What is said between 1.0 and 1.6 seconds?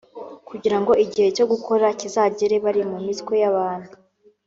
igihe cyo